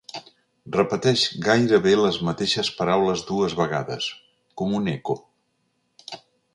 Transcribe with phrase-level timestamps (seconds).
[0.75, 4.11] Repeteix gairebé les mateixes paraules dues vegades,
[4.63, 5.21] com un eco.